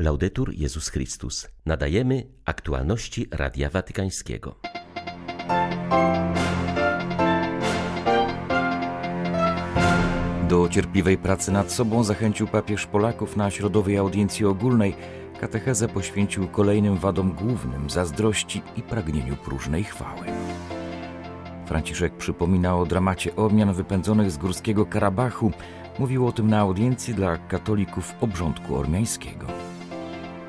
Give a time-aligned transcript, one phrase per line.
[0.00, 1.48] Laudetur Jezus Chrystus.
[1.66, 4.54] Nadajemy aktualności Radia Watykańskiego.
[10.48, 14.96] Do cierpliwej pracy nad sobą zachęcił papież Polaków na środowej audiencji ogólnej.
[15.40, 20.26] Katechezę poświęcił kolejnym wadom głównym zazdrości i pragnieniu próżnej chwały.
[21.66, 25.52] Franciszek przypominał o dramacie odmian wypędzonych z górskiego Karabachu.
[25.98, 29.57] Mówił o tym na audiencji dla katolików obrządku ormiańskiego.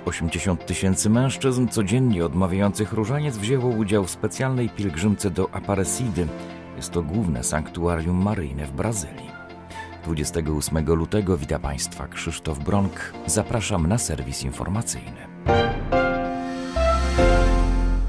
[0.10, 6.28] 80 tysięcy mężczyzn codziennie odmawiających różaniec wzięło udział w specjalnej pielgrzymce do Aparecidy.
[6.76, 9.32] Jest to główne sanktuarium maryjne w Brazylii.
[10.04, 13.14] 28 lutego wita Państwa Krzysztof Bronk.
[13.26, 15.28] Zapraszam na serwis informacyjny.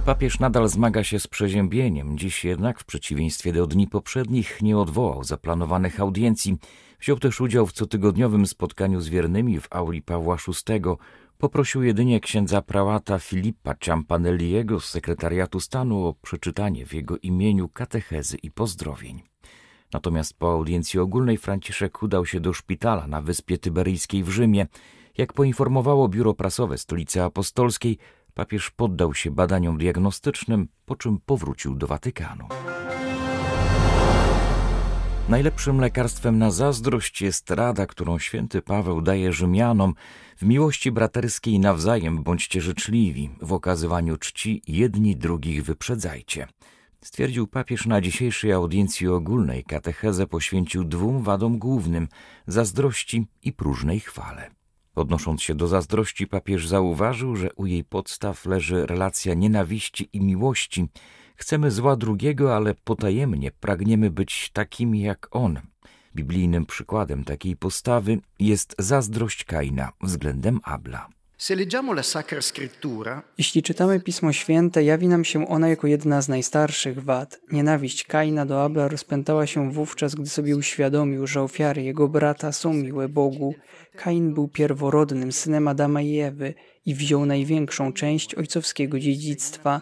[0.06, 2.18] Papież nadal zmaga się z przeziębieniem.
[2.18, 6.56] Dziś jednak, w przeciwieństwie do dni poprzednich, nie odwołał zaplanowanych audiencji.
[7.00, 10.80] Wziął też udział w cotygodniowym spotkaniu z wiernymi w auli Pawła VI.
[11.40, 18.36] Poprosił jedynie księdza prałata Filipa Ciampanelliego z sekretariatu stanu o przeczytanie w jego imieniu katechezy
[18.36, 19.22] i pozdrowień.
[19.92, 24.66] Natomiast po audiencji ogólnej Franciszek udał się do szpitala na wyspie Tyberyjskiej w Rzymie.
[25.18, 27.98] Jak poinformowało biuro prasowe Stolicy Apostolskiej,
[28.34, 32.48] papież poddał się badaniom diagnostycznym, po czym powrócił do Watykanu.
[35.30, 39.94] Najlepszym lekarstwem na zazdrość jest rada, którą święty Paweł daje Rzymianom.
[40.36, 46.46] W miłości braterskiej nawzajem bądźcie życzliwi, w okazywaniu czci jedni drugich wyprzedzajcie.
[47.00, 52.08] Stwierdził papież na dzisiejszej audiencji ogólnej katechezę poświęcił dwóm wadom głównym
[52.46, 54.50] zazdrości i próżnej chwale.
[54.94, 60.88] Odnosząc się do zazdrości, papież zauważył, że u jej podstaw leży relacja nienawiści i miłości.
[61.40, 65.60] Chcemy zła drugiego, ale potajemnie pragniemy być takimi jak on.
[66.16, 71.08] Biblijnym przykładem takiej postawy jest zazdrość Kaina względem Abla.
[73.38, 77.40] Jeśli czytamy Pismo Święte, jawi nam się ona jako jedna z najstarszych wad.
[77.52, 82.72] Nienawiść Kaina do Abla rozpętała się wówczas, gdy sobie uświadomił, że ofiary jego brata są
[82.72, 83.54] miłe Bogu.
[83.96, 86.54] Kain był pierworodnym synem Adama i Ewy
[86.86, 89.80] i wziął największą część ojcowskiego dziedzictwa.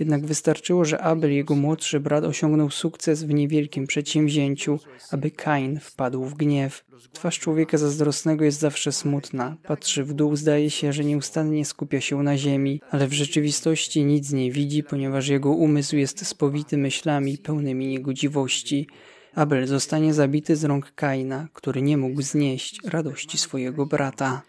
[0.00, 4.78] Jednak wystarczyło, że Abel, jego młodszy brat, osiągnął sukces w niewielkim przedsięwzięciu,
[5.10, 6.84] aby Kain wpadł w gniew.
[7.12, 9.56] Twarz człowieka zazdrosnego jest zawsze smutna.
[9.62, 14.32] Patrzy w dół, zdaje się, że nieustannie skupia się na ziemi, ale w rzeczywistości nic
[14.32, 18.86] nie widzi, ponieważ jego umysł jest spowity myślami pełnymi niegodziwości.
[19.34, 24.42] Abel zostanie zabity z rąk Kaina, który nie mógł znieść radości swojego brata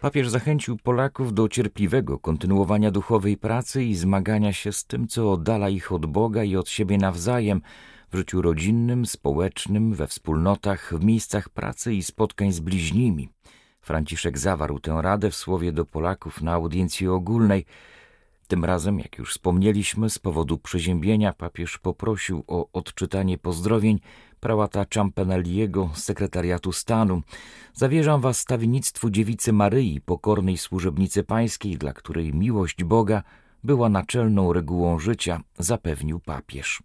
[0.00, 5.68] Papież zachęcił Polaków do cierpliwego kontynuowania duchowej pracy i zmagania się z tym, co oddala
[5.68, 7.60] ich od Boga i od siebie nawzajem
[8.12, 13.28] w życiu rodzinnym, społecznym, we wspólnotach, w miejscach pracy i spotkań z bliźnimi.
[13.80, 17.64] Franciszek zawarł tę radę w słowie do Polaków na audiencji ogólnej.
[18.48, 24.00] Tym razem, jak już wspomnieliśmy, z powodu przeziębienia papież poprosił o odczytanie pozdrowień
[24.40, 27.22] prałata Ciampanelliego z sekretariatu stanu.
[27.74, 33.22] Zawierzam was stawiennictwu dziewicy Maryi, pokornej służebnicy pańskiej, dla której miłość Boga
[33.64, 36.82] była naczelną regułą życia, zapewnił papież.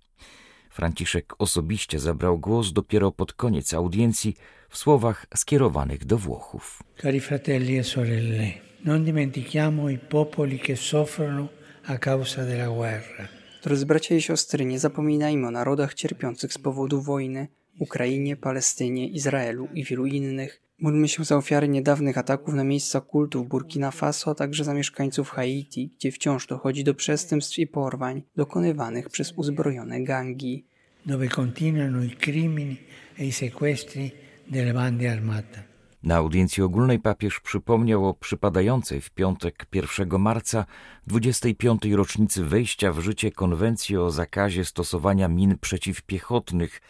[0.70, 4.36] Franciszek osobiście zabrał głos dopiero pod koniec audiencji
[4.70, 6.84] w słowach skierowanych do Włochów.
[7.02, 11.50] Cari fratelli e sorelle, non dimentichiamo i popoli che soffrono
[11.86, 13.28] a causa della guerra.
[13.64, 17.48] Drodzy bracia i siostry, nie zapominajmy o narodach cierpiących z powodu wojny,
[17.80, 20.62] Ukrainie, Palestynie, Izraelu i wielu innych.
[20.80, 24.74] Módlmy się za ofiary niedawnych ataków na miejsca kultu w Burkina Faso, a także za
[24.74, 30.66] mieszkańców Haiti, gdzie wciąż dochodzi do przestępstw i porwań dokonywanych przez uzbrojone gangi.
[31.06, 32.78] Dove continuano i crimini
[33.20, 34.12] e i sequestri
[34.48, 35.71] delle bande armate.
[36.04, 40.66] Na audiencji ogólnej papież przypomniał o przypadającej w piątek 1 marca
[41.08, 41.86] 25.
[41.86, 46.82] rocznicy wejścia w życie konwencji o zakazie stosowania min przeciwpiechotnych.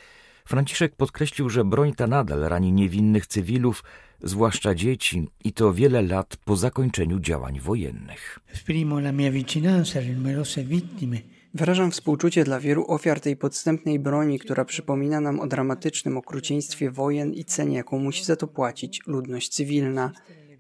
[0.46, 3.84] Franciszek podkreślił, że broń ta nadal rani niewinnych cywilów,
[4.24, 8.40] zwłaszcza dzieci, i to wiele lat po zakończeniu działań wojennych.
[8.54, 11.18] Esprimo la mia vicinanza alle numerose vittime
[11.54, 17.34] Wyrażam współczucie dla wielu ofiar tej podstępnej broni, która przypomina nam o dramatycznym okrucieństwie wojen
[17.34, 20.12] i cenie, jaką musi za to płacić ludność cywilna.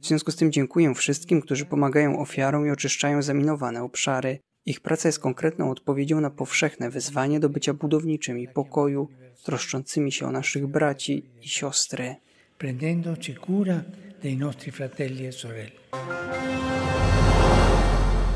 [0.01, 4.39] W związku z tym dziękuję wszystkim, którzy pomagają ofiarom i oczyszczają zaminowane obszary.
[4.65, 9.07] Ich praca jest konkretną odpowiedzią na powszechne wyzwanie do bycia budowniczymi pokoju,
[9.43, 12.15] troszczącymi się o naszych braci i siostry.
[12.57, 13.83] prendendoci cura
[14.21, 16.90] dei nostri fratelli e sorelle.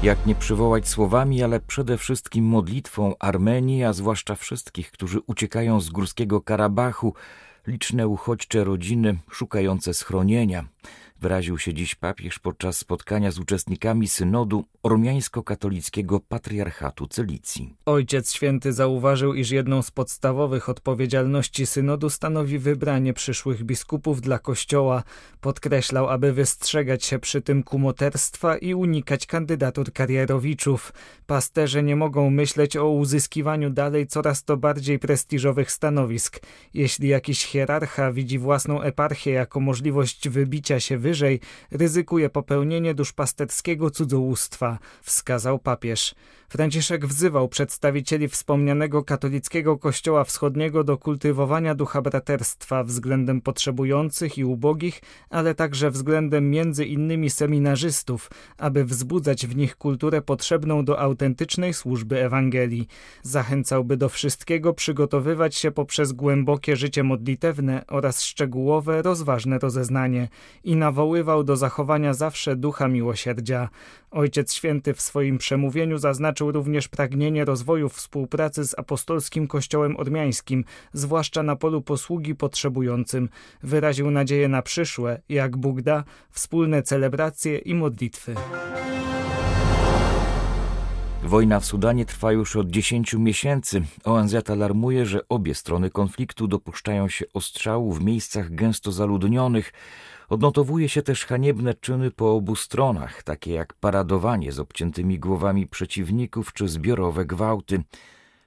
[0.03, 5.89] Jak nie przywołać słowami, ale przede wszystkim modlitwą Armenii, a zwłaszcza wszystkich, którzy uciekają z
[5.89, 7.13] górskiego Karabachu,
[7.67, 10.65] liczne uchodźcze rodziny szukające schronienia
[11.21, 17.73] wyraził się dziś papież podczas spotkania z uczestnikami synodu ormiańsko-katolickiego patriarchatu Cylicji.
[17.85, 25.03] Ojciec Święty zauważył, iż jedną z podstawowych odpowiedzialności synodu stanowi wybranie przyszłych biskupów dla Kościoła.
[25.41, 30.93] Podkreślał, aby wystrzegać się przy tym kumoterstwa i unikać kandydatur karierowiczów.
[31.27, 36.39] Pasterze nie mogą myśleć o uzyskiwaniu dalej coraz to bardziej prestiżowych stanowisk.
[36.73, 41.39] Jeśli jakiś hierarcha widzi własną eparchię jako możliwość wybicia się wyżej,
[41.71, 46.15] ryzykuje popełnienie duszpasterskiego cudzołóstwa, wskazał papież.
[46.49, 55.01] Franciszek wzywał przedstawicieli wspomnianego katolickiego Kościoła Wschodniego do kultywowania ducha braterstwa względem potrzebujących i ubogich,
[55.29, 62.23] ale także względem między innymi seminarzystów, aby wzbudzać w nich kulturę potrzebną do autentycznej służby
[62.23, 62.87] Ewangelii.
[63.23, 70.27] Zachęcałby do wszystkiego przygotowywać się poprzez głębokie życie modlitewne oraz szczegółowe, rozważne rozeznanie
[70.63, 73.69] i nawoływał do zachowania zawsze ducha miłosierdzia.
[74.11, 80.63] Ojciec Święty w swoim przemówieniu zaznaczył również pragnienie rozwoju współpracy z apostolskim Kościołem Ormiańskim,
[80.93, 83.29] zwłaszcza na polu posługi potrzebującym.
[83.63, 88.35] Wyraził nadzieję na przyszłe, jak Bóg da, wspólne celebracje i modlitwy.
[91.23, 93.81] Wojna w Sudanie trwa już od 10 miesięcy.
[94.03, 99.73] ONZ alarmuje, że obie strony konfliktu dopuszczają się ostrzału w miejscach gęsto zaludnionych.
[100.29, 106.53] Odnotowuje się też haniebne czyny po obu stronach, takie jak paradowanie z obciętymi głowami przeciwników
[106.53, 107.83] czy zbiorowe gwałty.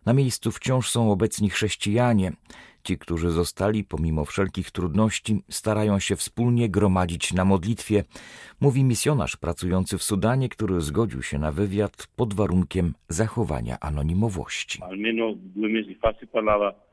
[0.07, 2.33] Na miejscu wciąż są obecni chrześcijanie.
[2.83, 8.05] Ci, którzy zostali pomimo wszelkich trudności, starają się wspólnie gromadzić na modlitwie,
[8.61, 14.83] mówi misjonarz pracujący w Sudanie, który zgodził się na wywiad pod warunkiem zachowania anonimowości.
[14.83, 16.88] Almeno due mesi fa si parlava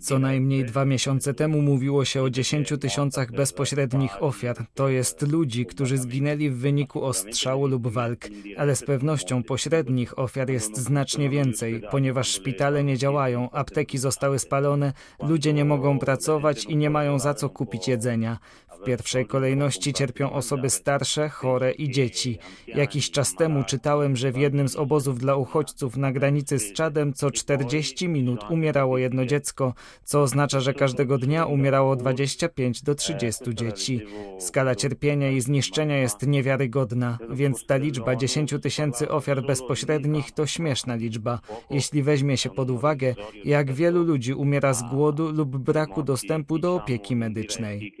[0.00, 4.56] co najmniej dwa miesiące temu mówiło się o 10 tysiącach bezpośrednich ofiar.
[4.74, 10.50] To jest ludzi, którzy zginęli w wyniku ostrzału lub walk, ale z pewnością pośrednich ofiar
[10.50, 14.92] jest znacznie więcej, ponieważ szpitale nie działają, apteki zostały spalone,
[15.28, 18.38] ludzie nie mogą pracować i nie mają za co kupić jedzenia.
[18.82, 22.38] W pierwszej kolejności cierpią osoby starsze, chore i dzieci.
[22.66, 27.12] Jakiś czas temu czytałem, że w jednym z obozów dla uchodźców na granicy z Czadem
[27.12, 29.74] co 40 minut umierało jedno dziecko,
[30.04, 34.00] co oznacza, że każdego dnia umierało 25 do 30 dzieci.
[34.38, 40.94] Skala cierpienia i zniszczenia jest niewiarygodna, więc ta liczba 10 tysięcy ofiar bezpośrednich to śmieszna
[40.94, 41.40] liczba,
[41.70, 43.14] jeśli weźmie się pod uwagę,
[43.44, 47.92] jak wielu ludzi umiera z głodu lub braku dostępu do opieki medycznej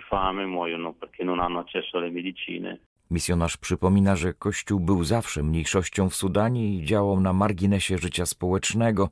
[0.00, 2.78] di fame, muoiono perché non hanno accesso alle medicine.
[3.10, 9.08] Misjonarz przypomina, że Kościół był zawsze mniejszością w Sudanie i działał na marginesie życia społecznego.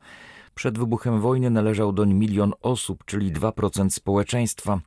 [0.54, 4.80] Przed wybuchem wojny należał doń milion osób, czyli 2% społeczeństwa.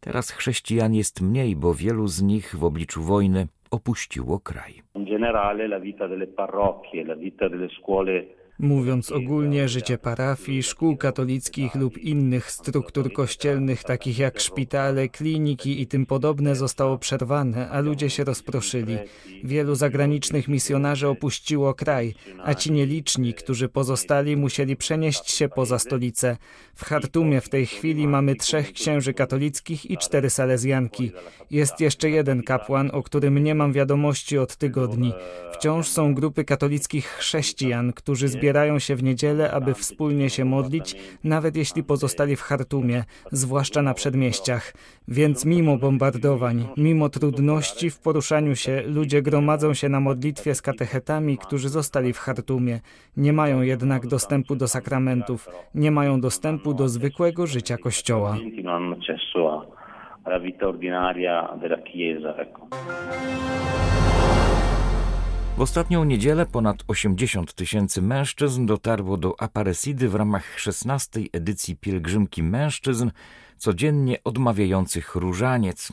[0.00, 4.82] Teraz chrześcijan jest mniej, bo wielu z nich w obliczu wojny opuściło kraj.
[4.94, 8.24] In generale la vita delle parrocchie, la vita delle scuole
[8.62, 15.86] Mówiąc ogólnie, życie parafii, szkół katolickich lub innych struktur kościelnych, takich jak szpitale, kliniki i
[15.86, 18.96] tym podobne, zostało przerwane, a ludzie się rozproszyli.
[19.44, 22.14] Wielu zagranicznych misjonarzy opuściło kraj,
[22.44, 26.36] a ci nieliczni, którzy pozostali, musieli przenieść się poza stolicę.
[26.74, 31.12] W Chartumie w tej chwili mamy trzech księży katolickich i cztery salezjanki.
[31.50, 35.12] Jest jeszcze jeden kapłan, o którym nie mam wiadomości od tygodni.
[35.52, 41.56] Wciąż są grupy katolickich chrześcijan, którzy zbierają się w niedzielę, aby wspólnie się modlić, nawet
[41.56, 44.72] jeśli pozostali w Chartumie, zwłaszcza na przedmieściach.
[45.08, 51.38] Więc mimo bombardowań, mimo trudności w poruszaniu się, ludzie gromadzą się na modlitwie z katechetami,
[51.38, 52.80] którzy zostali w Chartumie.
[53.16, 58.36] Nie mają jednak dostępu do sakramentów, nie mają dostępu do zwykłego życia Kościoła.
[60.42, 62.34] vita ordinaria della Chiesa.
[62.36, 62.68] Ecco.
[65.56, 71.20] W ostatnią niedzielę ponad 80 tysięcy mężczyzn dotarło do Aparecidy w ramach 16.
[71.32, 73.10] edycji pielgrzymki mężczyzn,
[73.58, 75.92] codziennie odmawiających różaniec.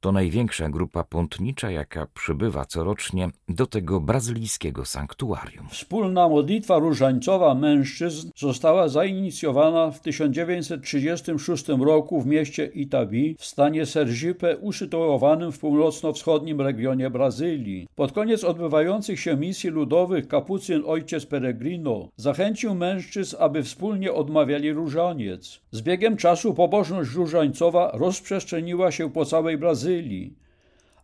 [0.00, 5.68] To największa grupa pątnicza, jaka przybywa corocznie do tego brazylijskiego sanktuarium.
[5.68, 14.56] Wspólna modlitwa różańcowa mężczyzn została zainicjowana w 1936 roku w mieście Itabi w stanie Sergipe
[14.56, 17.88] usytuowanym w północno-wschodnim regionie Brazylii.
[17.96, 25.60] Pod koniec odbywających się misji ludowych kapucyn ojciec Peregrino zachęcił mężczyzn, aby wspólnie odmawiali różaniec.
[25.70, 30.34] Z biegiem czasu pobożność różańcowa rozprzestrzeniła się po całej Brazylii Brazylii,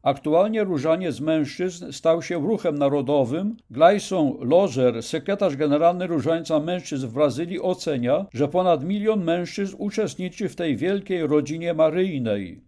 [0.03, 3.57] Aktualnie różaniec mężczyzn stał się ruchem narodowym.
[3.71, 10.57] Gleison Lozer, sekretarz generalny Różańca Mężczyzn w Brazylii, ocenia, że ponad milion mężczyzn uczestniczy w
[10.57, 12.61] tej wielkiej rodzinie maryjnej.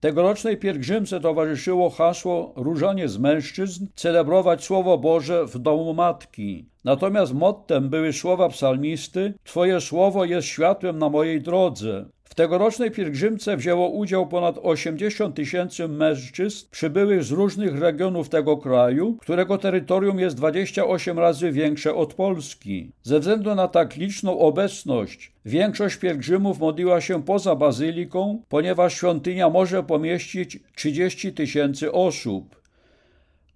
[0.00, 6.66] Tegorocznej pielgrzymce towarzyszyło hasło Różanie z mężczyzn, celebrować Słowo Boże w domu Matki.
[6.84, 12.04] Natomiast mottem były słowa psalmisty Twoje słowo jest światłem na mojej drodze.
[12.28, 19.16] W tegorocznej pielgrzymce wzięło udział ponad 80 tysięcy mężczyzn przybyłych z różnych regionów tego kraju,
[19.20, 22.90] którego terytorium jest 28 razy większe od Polski.
[23.02, 29.82] Ze względu na tak liczną obecność, większość pielgrzymów modliła się poza bazyliką, ponieważ świątynia może
[29.82, 32.57] pomieścić 30 tysięcy osób.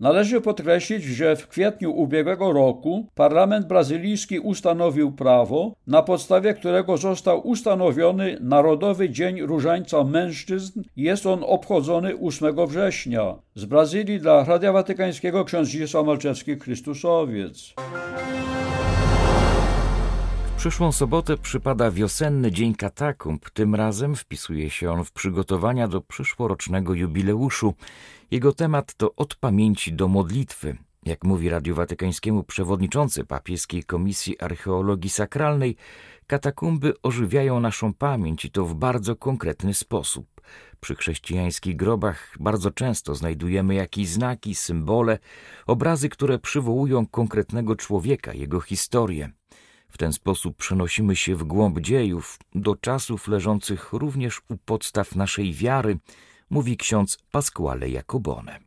[0.03, 7.49] Należy podkreślić, że w kwietniu ubiegłego roku parlament brazylijski ustanowił prawo, na podstawie którego został
[7.49, 10.83] ustanowiony Narodowy Dzień Różańca Mężczyzn.
[10.97, 13.35] Jest on obchodzony 8 września.
[13.55, 17.75] Z Brazylii dla Radia Watykańskiego ksiądz Zdzisław Malczewski, Chrystusowiec.
[17.77, 18.92] W
[20.63, 23.51] przyszłą sobotę przypada wiosenny Dzień Katakumb.
[23.51, 27.75] Tym razem wpisuje się on w przygotowania do przyszłorocznego jubileuszu.
[28.31, 30.77] Jego temat to od pamięci do modlitwy.
[31.07, 35.77] Jak mówi Radiu Watykańskiemu przewodniczący papieskiej Komisji Archeologii Sakralnej,
[36.27, 40.41] katakumby ożywiają naszą pamięć i to w bardzo konkretny sposób.
[40.81, 45.19] Przy chrześcijańskich grobach bardzo często znajdujemy jakieś znaki, symbole,
[45.67, 49.33] obrazy, które przywołują konkretnego człowieka, jego historię.
[49.93, 55.53] W ten sposób przenosimy się w głąb dziejów, do czasów leżących również u podstaw naszej
[55.53, 55.99] wiary,
[56.53, 58.59] mówi ksiądz Pasquale Jacobone.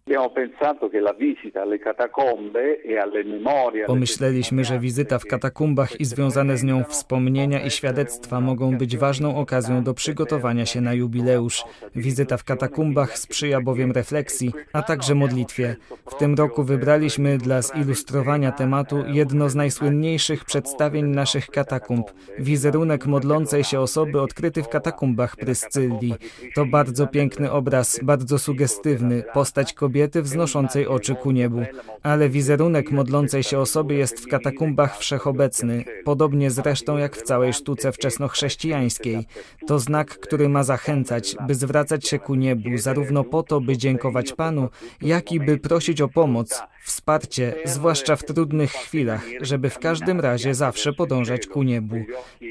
[3.87, 9.37] Pomyśleliśmy, że wizyta w katakumbach i związane z nią wspomnienia i świadectwa mogą być ważną
[9.37, 11.63] okazją do przygotowania się na jubileusz.
[11.95, 15.75] Wizyta w katakumbach sprzyja bowiem refleksji, a także modlitwie.
[16.11, 22.11] W tym roku wybraliśmy dla zilustrowania tematu jedno z najsłynniejszych przedstawień naszych katakumb.
[22.39, 26.15] Wizerunek modlącej się osoby odkryty w katakumbach Pryscylii.
[26.55, 31.61] To bardzo piękny obraz, bardzo sugestywny, postać kobiety wznoszącej oczy ku niebu.
[32.03, 37.91] Ale wizerunek modlącej się osoby jest w katakumbach wszechobecny, podobnie zresztą jak w całej sztuce
[37.91, 39.27] wczesnochrześcijańskiej.
[39.67, 44.33] To znak, który ma zachęcać, by zwracać się ku niebu, zarówno po to, by dziękować
[44.33, 44.69] Panu,
[45.01, 50.53] jak i by prosić o pomoc, wsparcie, zwłaszcza w trudnych chwilach, żeby w każdym razie
[50.53, 51.95] zawsze podążać ku niebu.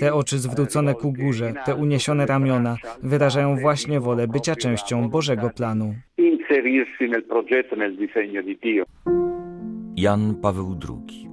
[0.01, 5.95] Te oczy zwrócone ku górze, te uniesione ramiona wyrażają właśnie wolę bycia częścią Bożego planu.
[9.97, 11.29] Jan Paweł II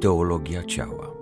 [0.00, 1.14] Teologia ciała.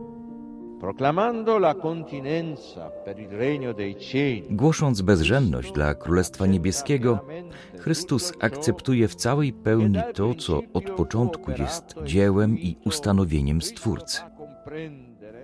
[4.51, 7.19] Głosząc bezrzędność dla Królestwa Niebieskiego,
[7.79, 14.21] Chrystus akceptuje w całej pełni to, co od początku jest dziełem i ustanowieniem Stwórcy.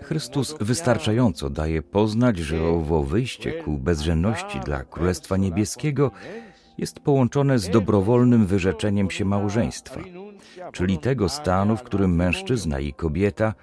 [0.08, 6.10] Chrystus wystarczająco daje poznać, że owo wyjście ku bezrzędności dla Królestwa Niebieskiego
[6.78, 10.00] jest połączone z dobrowolnym wyrzeczeniem się małżeństwa,
[10.72, 13.54] czyli tego stanu, w którym mężczyzna i kobieta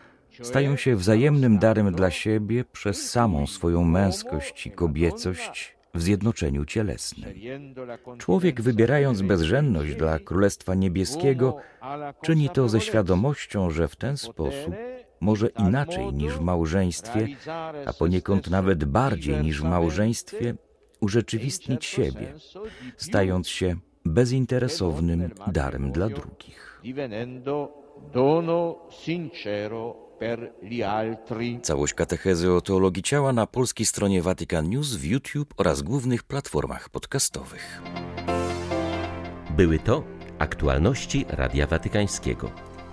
[0.42, 7.30] stają się wzajemnym darem dla siebie przez samą swoją męskość i kobiecość w zjednoczeniu cielesnym.
[8.18, 11.58] Człowiek, wybierając bezrzędność dla Królestwa Niebieskiego,
[12.22, 14.76] czyni to ze świadomością, że w ten sposób
[15.22, 17.28] może inaczej niż w małżeństwie,
[17.86, 20.56] a poniekąd nawet bardziej niż w małżeństwie,
[21.02, 22.34] urzeczywistnić siebie,
[22.98, 26.82] stając się bezinteresownym darem dla drugich.
[31.62, 36.90] Całość katechezy o teologii ciała na polskiej stronie Vatican News, w YouTube oraz głównych platformach
[36.90, 37.82] podcastowych.
[39.50, 40.04] Były to
[40.40, 42.75] aktualności Radia Watykańskiego.